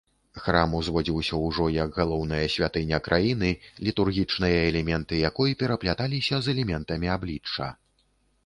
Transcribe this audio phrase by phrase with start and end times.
[0.43, 3.51] Храм узводзіўся ўжо як галоўная святыня краіны,
[3.89, 7.67] літургічныя элементы якой перапляталіся з элементамі аблічча.